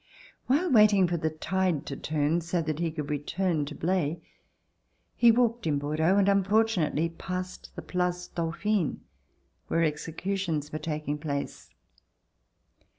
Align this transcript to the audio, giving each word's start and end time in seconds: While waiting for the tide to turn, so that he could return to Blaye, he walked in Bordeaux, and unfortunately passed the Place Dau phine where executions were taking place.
While 0.47 0.71
waiting 0.71 1.07
for 1.07 1.17
the 1.17 1.29
tide 1.29 1.85
to 1.85 1.95
turn, 1.95 2.41
so 2.41 2.59
that 2.63 2.79
he 2.79 2.89
could 2.89 3.11
return 3.11 3.65
to 3.67 3.75
Blaye, 3.75 4.19
he 5.15 5.31
walked 5.31 5.67
in 5.67 5.77
Bordeaux, 5.77 6.17
and 6.17 6.27
unfortunately 6.27 7.09
passed 7.09 7.69
the 7.75 7.83
Place 7.83 8.25
Dau 8.25 8.49
phine 8.49 8.97
where 9.67 9.83
executions 9.83 10.71
were 10.73 10.79
taking 10.79 11.19
place. 11.19 11.69